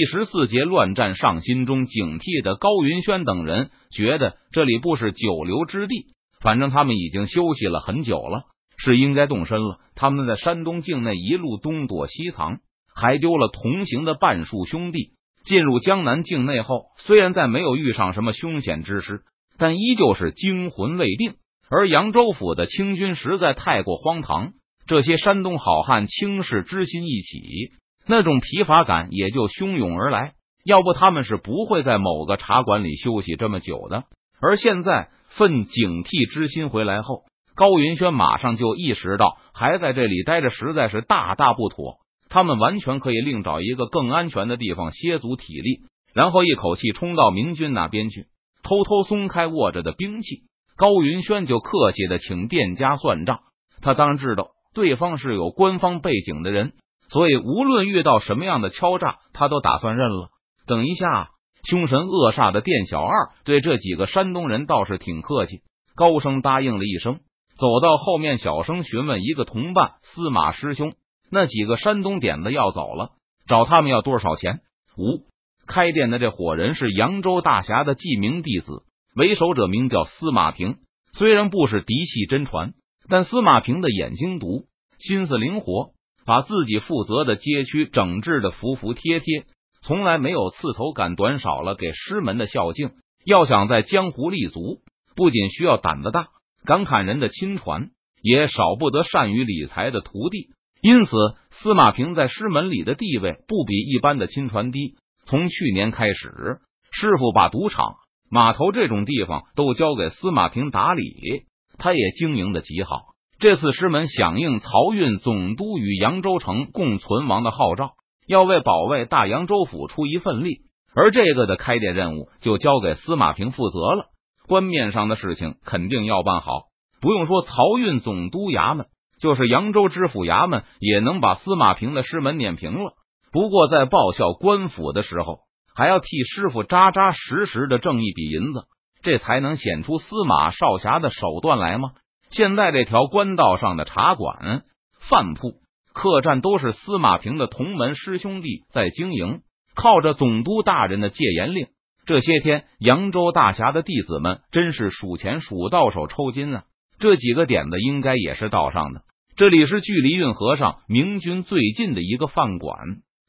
[0.00, 6.14] 第十四节乱战上，心中警惕的高云轩等人觉得这里不是久留之地。
[6.40, 8.44] 反正他们已经休息了很久了，
[8.78, 9.78] 是应该动身了。
[9.94, 12.60] 他们在山东境内一路东躲西藏，
[12.94, 15.10] 还丢了同行的半数兄弟。
[15.44, 19.20] 进入江南境内后，虽然再没有遇上什么凶险之事，
[19.58, 21.34] 但依旧是惊魂未定。
[21.68, 24.52] 而扬州府的清军实在太过荒唐，
[24.86, 27.72] 这些山东好汉轻视之心一起，
[28.10, 30.32] 那种疲乏感也就汹涌而来。
[30.64, 34.04] 要不他们是不会在某个茶馆里休息这么久的。
[34.42, 37.22] 而现在奋警惕之心回来后，
[37.54, 41.96] 高云轩马上就意识到，还在这里待着实在是大大不妥。
[42.28, 45.80] 他们完全可以另找一个更安全的地方歇足体力，
[46.12, 48.26] 然后一口气冲到明军那边去，
[48.62, 50.42] 偷偷松开握着的兵器。
[50.76, 53.40] 高云轩就客气的请店家算账，
[53.80, 56.72] 他当然知道对方是有官方背景的人，
[57.10, 60.30] 所以无论遇到什么样的敲诈，他都打算认了。
[60.66, 61.30] 等一下，
[61.64, 65.62] 凶神恶煞的店小二对这几个山东人倒是挺客气，
[65.96, 67.18] 高声答应了一声，
[67.58, 70.92] 走到后面小声询问一个同伴司马师兄，
[71.30, 73.10] 那几个山东点子要走了，
[73.46, 74.60] 找他们要多少钱？
[74.96, 75.26] 五
[75.66, 78.84] 开店的这伙人是扬州大侠的记名弟子。
[79.16, 80.76] 为首者名叫司马平，
[81.14, 82.74] 虽然不是嫡系真传，
[83.08, 84.66] 但司马平的眼睛毒，
[84.98, 85.90] 心思灵活，
[86.26, 89.44] 把自己负责的街区整治的服服帖帖，
[89.82, 92.90] 从来没有刺头敢短少了给师门的孝敬。
[93.24, 94.80] 要想在江湖立足，
[95.14, 96.28] 不仅需要胆子大、
[96.64, 97.90] 敢砍人的亲传，
[98.22, 100.48] 也少不得善于理财的徒弟。
[100.82, 101.10] 因此，
[101.50, 104.94] 司马平在师门里的地位不比一般的亲传低。
[105.26, 106.58] 从去年开始，
[106.90, 107.96] 师傅把赌场。
[108.30, 111.44] 码头这种地方都交给司马平打理，
[111.78, 113.09] 他也经营的极好。
[113.40, 117.92] 这次师门响应漕运总督与扬州城共存亡的号召，
[118.26, 120.58] 要为保卫大扬州府出一份力，
[120.94, 124.10] 而这个的开店任务就交给司马平负责了。
[124.46, 126.64] 官面上的事情肯定要办好，
[127.00, 128.86] 不用说漕运总督衙门，
[129.20, 132.92] 就是扬州知府衙门也能把司马平的师门碾平了。
[133.32, 135.40] 不过在报效官府的时候。
[135.72, 138.64] 还要替师傅扎扎实实的挣一笔银子，
[139.02, 141.92] 这才能显出司马少侠的手段来吗？
[142.30, 144.62] 现在这条官道上的茶馆、
[145.08, 145.54] 饭铺、
[145.92, 149.40] 客栈都是司马平的同门师兄弟在经营，
[149.74, 151.66] 靠着总督大人的戒严令，
[152.06, 156.64] 这些天扬州大侠的弟子们真是数钱数到手抽筋啊！
[157.00, 159.02] 这几个点子应该也是道上的。
[159.34, 162.76] 这里是距离运河上明军最近的一个饭馆，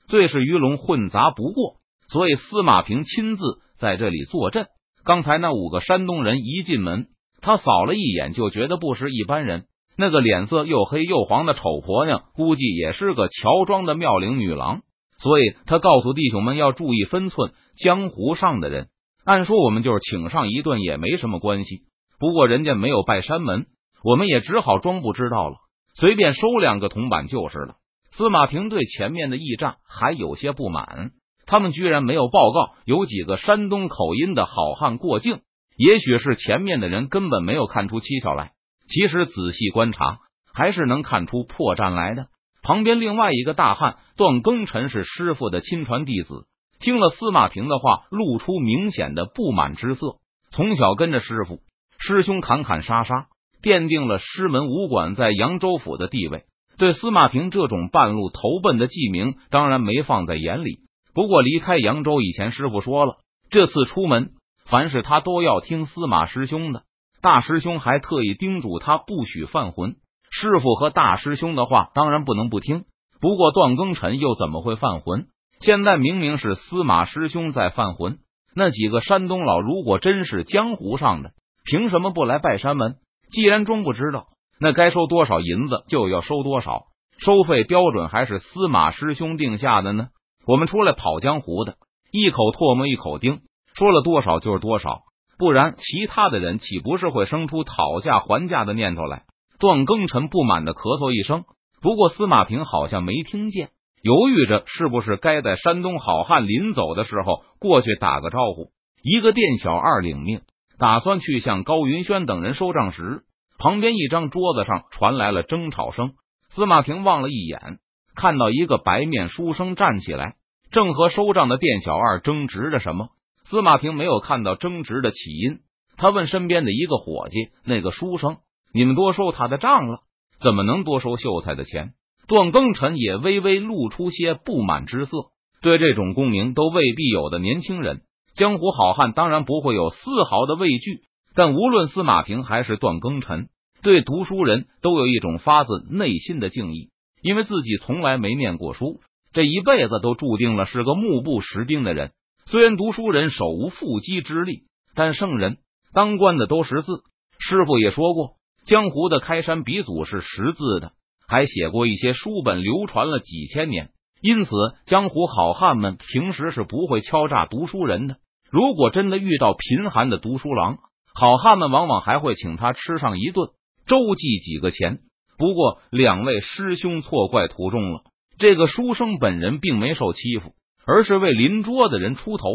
[0.08, 1.78] 最是鱼龙混杂不过。
[2.08, 3.42] 所以司马平亲自
[3.80, 4.68] 在这里坐镇。
[5.04, 7.08] 刚才那五个山东人一进门，
[7.42, 9.66] 他扫了一眼就觉得不是一般人。
[9.98, 14.82] 那个脸色又黑又黄的丑婆娘，估计也是个乔装的妙龄女郎。
[15.20, 17.52] 所以他告诉弟兄们要注意分寸。
[17.76, 18.88] 江湖上的人，
[19.24, 21.82] 按说我们就是请上一顿也没什么关系。
[22.20, 23.66] 不过人家没有拜山门，
[24.04, 25.56] 我们也只好装不知道了，
[25.96, 27.76] 随便收两个铜板就是了。
[28.12, 31.12] 司马平对前面的驿站还有些不满。
[31.46, 35.42] 他们居然没有报告有几个山东口音的好汉过境，
[35.84, 38.52] 也许是前面的人根本没有看出蹊跷来。
[38.88, 40.20] 其实仔细观察，
[40.54, 42.28] 还是能看出破绽来的。
[42.62, 46.46] 旁边另外一个大汉段庚辰是师傅的亲传弟子，
[46.80, 50.18] 听了司马平的话，露出明显的不满之色。
[50.52, 51.62] 从小跟着师傅
[51.98, 53.26] 师兄砍砍杀杀，
[53.64, 56.44] 奠定了师门武馆在扬州府的地位。
[56.78, 60.80] 对司马平这种半路投奔的记名，当然没放在眼里。
[61.16, 63.16] 不过离开扬州以前，师傅说了，
[63.50, 64.32] 这次出门，
[64.72, 66.84] 凡是他都要听司马师兄的。
[67.22, 69.98] 大师兄还特意叮嘱他不许犯浑。
[70.32, 72.86] 师傅和大师兄的话，当然不能不听。
[73.20, 75.26] 不过段庚辰又怎么会犯浑？
[75.60, 78.20] 现在明明是司马师兄在犯浑。
[78.56, 81.32] 那几个山东佬如果真是江湖上的，
[81.66, 82.96] 凭什么不来拜山门？
[83.30, 84.26] 既然装不知道，
[84.58, 86.84] 那该收多少银子就要收多少，
[87.20, 90.08] 收费标准还是司马师兄定下的呢？
[90.48, 91.76] 我们出来跑江湖的，
[92.12, 93.42] 一口唾沫一口钉，
[93.82, 95.00] 说了多少就是多少，
[95.40, 99.24] 不然其他的人岂不是会生出讨价还价的念头来？
[99.58, 101.46] 段庚辰不满的咳嗽一声，
[101.82, 103.72] 不过司马平好像没听见，
[104.04, 108.68] 犹豫着是不是该在山东好汉临走的时候过去打个招呼。
[109.02, 110.42] 一个店小二领命，
[110.78, 113.24] 打算去向高云轩等人收账时，
[113.58, 116.12] 旁边一张桌子上传来了争吵声。
[116.50, 117.80] 司马平望了一眼。
[118.14, 120.36] 看到一个白面书生站起来，
[120.70, 123.10] 正和收账的店小二争执着什么。
[123.52, 125.60] 司马平没有看到争执的起因，
[125.98, 128.38] 他问身边的一个伙计：“那个书生，
[128.74, 130.00] 你们多收他的账了？
[130.40, 131.92] 怎么能多收秀才的钱？”
[132.30, 135.18] 段庚辰也微微露出些不满之色。
[135.62, 138.04] 对这种功名都未必有的年轻人，
[138.36, 139.98] 江湖好汉当然不会有丝
[140.30, 141.02] 毫的畏惧。
[141.36, 143.50] 但无论司马平还是段庚辰，
[143.84, 146.90] 对读书人都有一种发自内心的敬意，
[147.22, 149.02] 因为自己从来没念过书，
[149.34, 152.14] 这一辈子都注定了是个目不识丁的人。
[152.46, 154.64] 虽然读书人手无缚鸡之力，
[154.96, 155.58] 但圣人
[155.94, 157.04] 当官的都识字。
[157.40, 158.36] 师傅也说过，
[158.66, 160.92] 江湖的开山鼻祖是识字的，
[161.28, 163.90] 还写过一些书本，流传了几千年。
[164.22, 164.52] 因此，
[164.86, 168.18] 江湖好汉们平时是不会敲诈读书人的。
[168.52, 170.78] 如果真的遇到贫寒的读书郎，
[171.16, 173.50] 好汉们往往还会请他吃上一顿，
[173.88, 175.00] 周济几个钱。
[175.38, 178.04] 不过，两位师兄错怪途中了。
[178.38, 180.54] 这个书生本人并没受欺负，
[180.86, 182.46] 而是为邻桌的人出头。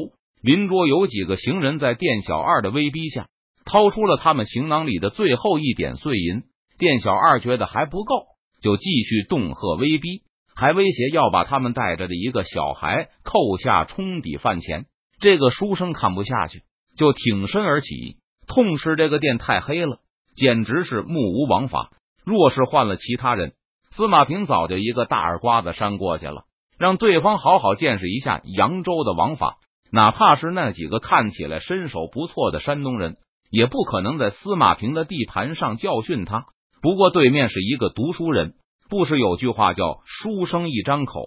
[0.43, 3.29] 邻桌有几个行人在店小二的威逼下，
[3.65, 6.43] 掏出了他们行囊里的最后一点碎银。
[6.79, 8.15] 店小二觉得还不够，
[8.61, 10.23] 就继续恫吓威逼，
[10.55, 14.87] 还威胁要把他们带着的一个小孩扣下冲抵饭钱。
[15.19, 16.61] 这个书生看不下去，
[16.97, 18.19] 就挺身而起。
[18.47, 19.99] 痛斥这个店太黑了，
[20.37, 21.91] 简直是目无王法。
[22.25, 23.55] 若是换了其他人，
[23.91, 26.45] 司马平早就一个大耳刮子扇过去了，
[26.79, 29.59] 让对方好好见识一下扬州的王法。
[29.93, 33.17] 哪怕是那几个看起来身手不错的山东人，
[33.51, 36.47] 也不可能在司马平的地盘上教训他。
[36.83, 38.55] 不过对面是一个读书人，
[38.91, 41.25] 不是有句话叫“书生一张口，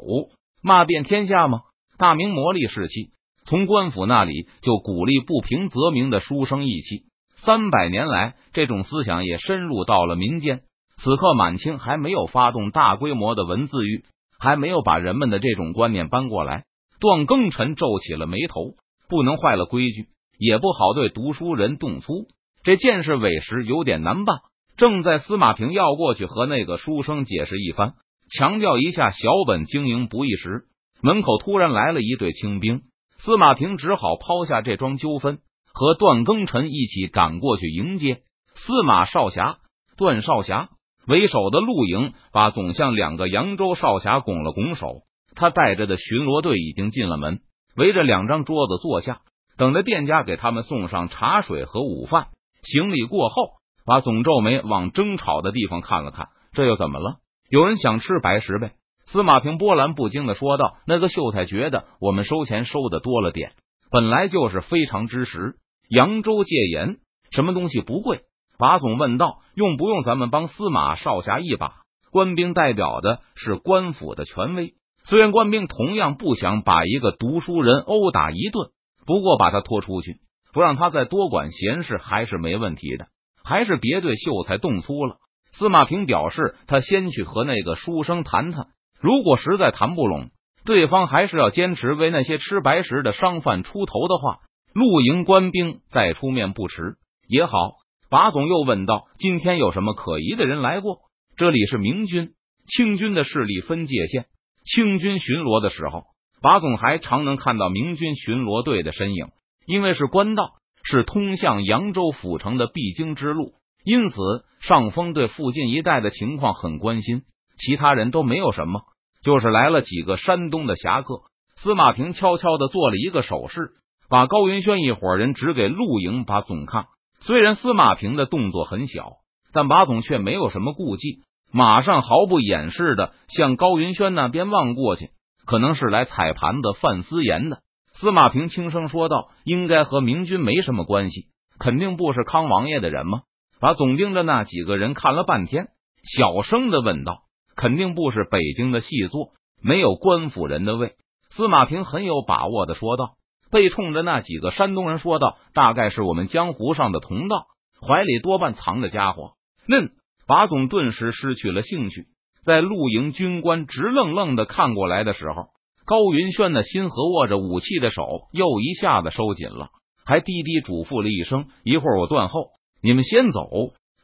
[0.62, 1.62] 骂遍天下”吗？
[1.98, 3.12] 大明磨砺士气，
[3.46, 7.06] 从官府那里就鼓励不平则鸣的书生意气。
[7.38, 10.62] 三百年来，这种思想也深入到了民间。
[10.98, 14.04] 此刻，满清还没有发动大规模的文字狱，
[14.40, 16.64] 还没有把人们的这种观念搬过来。
[17.00, 18.76] 段庚辰皱起了眉头，
[19.08, 20.08] 不能坏了规矩，
[20.38, 22.28] 也不好对读书人动粗。
[22.64, 24.38] 这件事委实有点难办。
[24.78, 27.94] 正在司马平要过去和那个书生解释一番，
[28.38, 30.64] 强调一下小本经营不易时，
[31.02, 32.82] 门口突然来了一队清兵。
[33.18, 35.40] 司马平只好抛下这桩纠纷。
[35.72, 38.24] 和段庚辰一起赶过去迎接
[38.56, 39.60] 司马少侠、
[39.98, 40.70] 段少侠
[41.10, 45.02] 为首的陆营，把总向两个扬州少侠拱了拱手。
[45.34, 47.40] 他带着的巡逻队已经进了门，
[47.76, 49.22] 围着两张桌子坐下，
[49.58, 52.28] 等着店家给他们送上茶水和午饭。
[52.62, 53.54] 行礼过后，
[53.88, 57.16] 把总皱眉往争吵的地方看了看，这又怎么了？
[57.50, 58.74] 有人想吃白食呗？
[59.08, 63.54] 司马平波澜不惊的说道：“那个秀才觉得我们收钱收的多了点，
[63.90, 65.56] 本来就是非常之时。”
[65.90, 66.98] 扬州戒严，
[67.32, 68.22] 什么东西不贵？
[68.60, 71.78] 把总问道：“用不用咱们帮司马少侠一把？”
[72.12, 74.74] 官兵代表的是官府的权威，
[75.06, 78.72] 虽然官兵同样不想把一个读书人殴打一顿，
[79.06, 80.18] 不过把他拖出去，
[80.52, 83.08] 不让他再多管闲事，还是没问题的。
[83.44, 85.16] 还是别对秀才动粗了。
[85.54, 88.68] 司马平表示，他先去和那个书生谈谈，
[89.00, 90.32] 如果实在谈不拢，
[90.66, 94.40] 对方还是要坚持为那些吃白食的商贩出头的话。
[94.74, 96.98] 露营官兵再出面不迟
[97.28, 97.79] 也好。
[98.10, 100.98] 把总又问道：“今天有什么可疑的人来过？
[101.38, 102.32] 这里是明军、
[102.66, 104.26] 清军的势力分界线。
[104.66, 106.06] 清军巡逻的时候，
[106.42, 109.28] 把总还常能看到明军巡逻队的身影。
[109.68, 110.54] 因为是官道，
[110.84, 113.54] 是通向扬州府城的必经之路，
[113.84, 114.18] 因此
[114.60, 117.22] 上峰对附近一带的情况很关心。
[117.60, 118.82] 其他人都没有什么，
[119.22, 121.22] 就是来了几个山东的侠客。
[121.58, 123.74] 司马平悄悄的做了一个手势。”
[124.10, 126.88] 把高云轩一伙人指给陆营把总看。
[127.22, 129.18] 虽然司马平的动作很小，
[129.54, 131.22] 但马总却没有什么顾忌，
[131.52, 135.10] 马上毫不掩饰的向高云轩那边望过去。
[135.46, 137.62] 可能是来踩盘的范思言的。
[137.94, 141.26] 司马平轻声说道：“应该和明军没什么关系，
[141.60, 143.22] 肯定不是康王爷的人吗？”
[143.60, 145.70] 把总盯着那几个人看了半天，
[146.04, 147.24] 小声的问道
[147.58, 150.94] ：“肯定不是北京的细作，没有官府人的位。”
[151.32, 153.16] 司马平很有把握的说道。
[153.52, 157.46] 被冲着那几个山东人说道：“大概是我们江湖上的同道，
[157.82, 159.32] 怀里多半藏着家伙。”
[159.68, 159.92] 嫩
[160.28, 162.08] 把总顿时失去了兴趣。
[162.46, 165.48] 在露营军官直愣愣的看过来的时候，
[165.86, 169.70] 高云轩的心和握着武器的手又一下子收紧了，
[170.06, 172.50] 还低低嘱咐了一声：“一会儿我断后，
[172.82, 173.50] 你们先走。”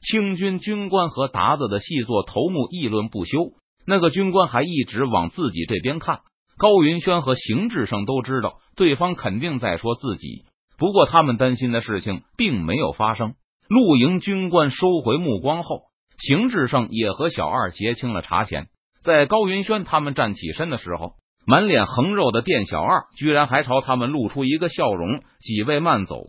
[0.02, 3.54] 清军军官和达子的细作头目议论不休，
[3.88, 6.20] 那个军官还一直往自己这边看。
[6.58, 10.46] 高云轩和邢志胜都知道对方肯定在说自己，
[10.78, 13.34] 不过他们担心的事情并没有发生。
[13.68, 15.82] 陆营军官收回目光后，
[16.18, 18.68] 邢志胜也和小二结清了茶钱。
[19.04, 21.14] 在高云轩他们站起身的时候，
[21.46, 26.24] 满脸横肉的店小二居然还朝他们露出一个笑容：“几位慢走，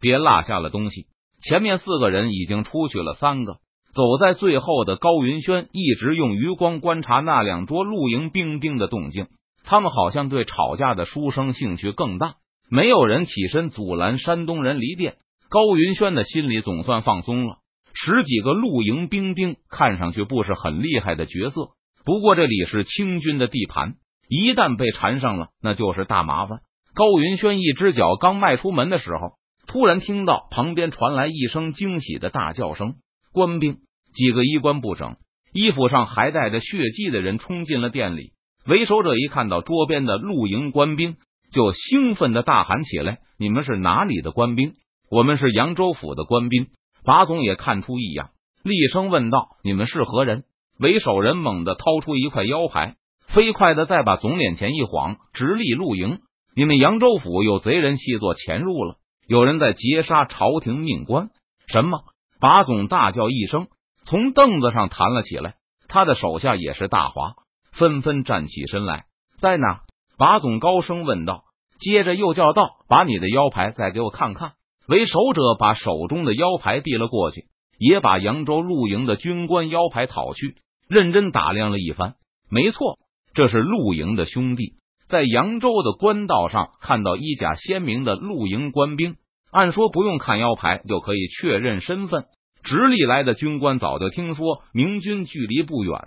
[0.00, 1.06] 别落下了东西。”
[1.42, 3.54] 前面四个人已经出去了三个，
[3.94, 9.26] 走在最后的高云轩一直用余光观察那两桌露营兵丁的动静。
[9.64, 12.34] 他们好像对吵架的书生兴趣更大。
[12.68, 15.16] 没有人起身阻拦山东人离店，
[15.50, 17.56] 高云轩的心里总算放松了。
[17.94, 21.72] 十几个露营兵丁看上去不是很厉害的角色，
[22.06, 23.96] 不过这里是清军的地盘，
[24.28, 26.60] 一旦被缠上了，那就是大麻烦。
[26.94, 29.34] 高云轩一只脚刚迈出门的时候，
[29.66, 32.94] 突然听到旁边传来一声惊喜的大叫声
[33.32, 33.76] ：“官兵！”
[34.14, 35.16] 几个衣冠不整、
[35.52, 38.32] 衣服上还带着血迹的人冲进了店里。
[38.66, 41.16] 为首者一看到桌边的露营官兵，
[41.52, 44.74] 就兴奋的大喊起来：“你们是哪里的官兵？
[45.10, 46.68] 我们是扬州府的官兵。”
[47.04, 48.30] 把总也看出异样，
[48.62, 50.44] 厉声问道：“你们是何人？”
[50.78, 52.94] 为首人猛地掏出一块腰牌，
[53.26, 56.20] 飞快的再把总脸前一晃，直立露营。
[56.54, 61.30] 你们扬州府有贼人细作潜入了，有人在劫杀朝廷命官。
[61.66, 62.04] 什么？
[62.38, 63.66] 把总大叫一声，
[64.04, 65.54] 从凳子上弹了起来。
[65.88, 67.34] 他的手下也是大华，
[67.72, 69.04] 纷纷站起身来。
[69.40, 69.80] 在哪？
[70.16, 71.44] 把总高声问道。
[71.80, 74.52] 接着又叫道：“把你的腰牌再给我看看。”
[74.86, 77.46] 为首者把手中的腰牌递了过去，
[77.78, 80.56] 也把扬州露营的军官腰牌讨去，
[80.88, 82.14] 认真打量了一番。
[82.50, 82.98] 没错，
[83.32, 84.74] 这是露营的兄弟。
[85.08, 89.16] 在扬州的官道上看到衣甲鲜明的露营官兵，
[89.50, 92.26] 按说不用看腰牌就可以确认身份。
[92.62, 96.00] 直隶来的军官早就听说明军距离不远，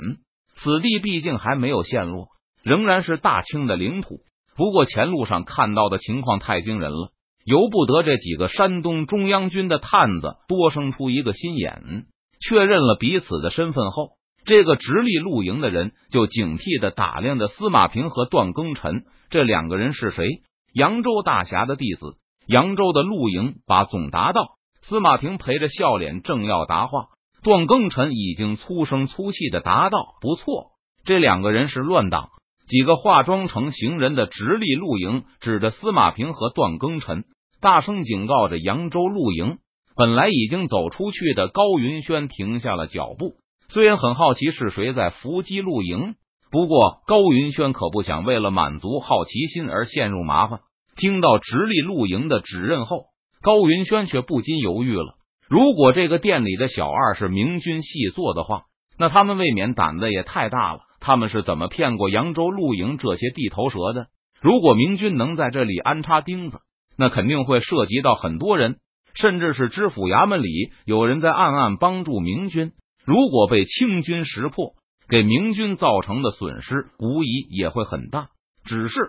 [0.56, 2.28] 此地毕竟还没有陷落，
[2.64, 4.22] 仍然是大清的领土。
[4.56, 7.12] 不过前路上看到的情况太惊人了。
[7.44, 12.06] 由不得这几个山东中央军的探子多生出一个心眼，
[12.42, 14.14] 确认了彼此的身份后，
[14.46, 20.26] 这个直立露营的人就警惕的打量着司马平和段庚辰这两个人是谁？
[20.74, 22.18] 扬州大侠的弟子。
[22.48, 27.10] 扬州的露营把总答道，司马平陪着笑脸正要答话，
[27.46, 30.72] 段庚辰已经粗声粗气的答道：“不错，
[31.06, 32.30] 这两个人是乱党。”
[32.68, 37.24] 几个化妆成行人的直立露营指着司马平和段庚辰。
[37.62, 39.60] 大声警告着扬州露营。
[39.96, 43.36] 本来已经走出去的高云轩停下了脚步，
[43.70, 46.16] 虽然很好奇是谁在伏击露营，
[46.50, 50.62] 不过高云轩可不想为了满足好奇心而陷入麻烦。
[50.98, 53.06] 听到直立露营的指认后，
[53.44, 55.14] 高云轩却不禁犹豫了。
[55.50, 58.64] 如果这个店里的小二是明军细作的话，
[58.98, 60.80] 那他们未免胆子也太大了。
[61.00, 64.08] 他们是怎么骗过扬州露营这些地头蛇的？
[64.42, 66.60] 如果明军能在这里安插钉子？
[66.98, 68.78] 那肯定会涉及到很多人，
[69.14, 72.72] 甚至是知府衙门里有人在暗暗帮助明军。
[73.06, 74.74] 如果被清军识破，
[75.10, 78.30] 给明军造成的损失无疑也会很大。
[78.64, 79.00] 只是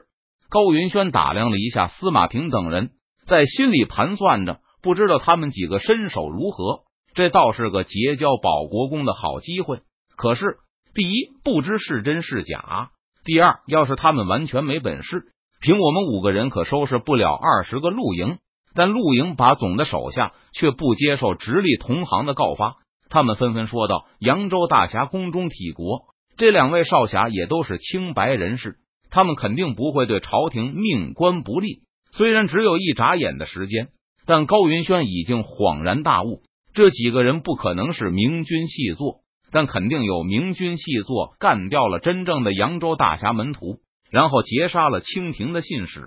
[0.50, 2.90] 高云轩打量了一下司马平等人，
[3.24, 6.84] 在心里盘算着，不知道他们几个身手如何。
[7.12, 9.80] 这倒是个结交保国公的好机会。
[10.16, 10.58] 可是，
[10.94, 12.90] 第一不知是真是假；
[13.24, 15.24] 第二，要是他们完全没本事。
[15.60, 18.38] 凭我们五个人可收拾不了二十个露营，
[18.76, 22.76] 但露营把总的手下却不接受直隶同行的告发，
[23.08, 26.02] 他们纷纷说道：“扬州大侠宫中体国，
[26.36, 28.76] 这两位少侠也都是清白人士，
[29.10, 31.80] 他们肯定不会对朝廷命官不利。”
[32.16, 33.88] 虽然只有一眨眼的时间，
[34.26, 36.42] 但高云轩已经恍然大悟：
[36.74, 43.78] 这几个人不可能是明军细作，但肯定有明军细作干掉了真正的扬州大侠门徒。
[44.08, 46.00] 然后劫杀了清廷的信使，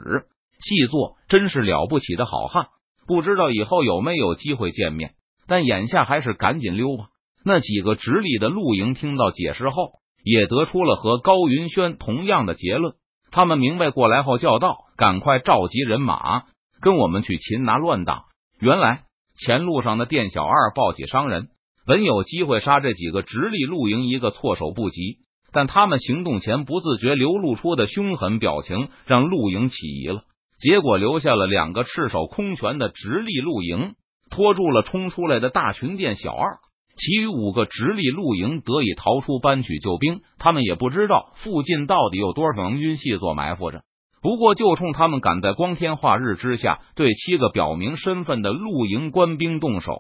[0.59, 2.67] 细作真是了不起的好汉。
[3.05, 5.11] 不知道以后有没有机会见面，
[5.47, 7.07] 但眼下还是赶紧溜吧。
[7.43, 12.93] 那几个直立的露营听到解释后，也得出了和高云轩同样的结论。
[13.31, 16.43] 他们明白过来后，叫道：“赶快召集人马，
[16.81, 18.23] 跟我们去擒拿乱党。”
[18.59, 19.03] 原来
[19.37, 21.47] 前路上的店小二抱起商人，
[21.85, 25.19] 本有机会杀这几个直隶露营一个措手不及。
[25.51, 30.21] 但他们行动前不自觉流露出的凶狠表情，让露营起疑了。
[30.59, 33.95] 结果留下了两个赤手空拳的直立露营，
[34.29, 36.57] 拖住了冲出来的大群店小二。
[36.95, 40.21] 其余五个直立露营得以逃出，搬取救兵。
[40.37, 43.81] 他们也不知道附近到底有多少盟军细作埋伏着。
[44.21, 49.97] 不过，就冲他们敢在光天化日之下对七个表明身份的露营官兵动手，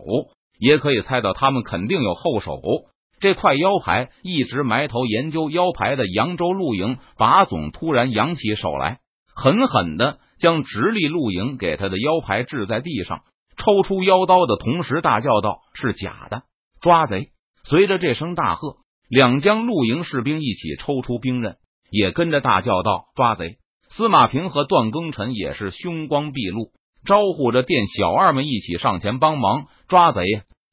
[0.59, 2.61] 也可以猜到他们肯定有后手。
[3.21, 8.99] 这块腰牌一直埋头研究腰牌的扬州露营把总突然扬起手来，
[9.35, 13.23] 狠狠的将直立露营给他的腰牌掷在地上，
[13.57, 16.43] 抽出腰刀的同时大叫道：“是假的，
[16.81, 17.29] 抓贼！”
[17.65, 18.77] 随着这声大喝，
[19.09, 21.57] 两江露营士兵一起抽出兵刃，
[21.91, 23.57] 也跟着大叫道：“抓贼！”
[23.89, 26.71] 司马平和段庚辰也是凶光毕露，
[27.05, 30.21] 招呼着店小二们一起上前帮忙抓贼。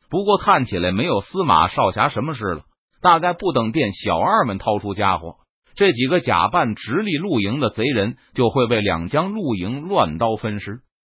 [0.08, 2.62] 不过看起来没有司马少侠什么事了，
[3.02, 5.36] 大概不等店小二们掏出家伙，
[5.74, 10.80] 这几个假扮直隶露营的贼人就会被两江露营乱刀分尸。